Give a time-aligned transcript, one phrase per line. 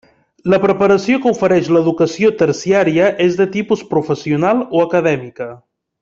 [0.51, 5.49] La preparació que ofereix l'educació terciària és de tipus professional o acadèmica.